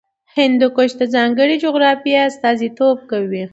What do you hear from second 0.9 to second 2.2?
د ځانګړې جغرافیې